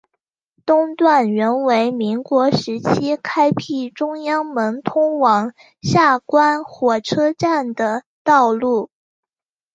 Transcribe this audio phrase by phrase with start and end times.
[0.65, 8.89] 东段原为民国时期开辟中央门通往下关火车站的道路。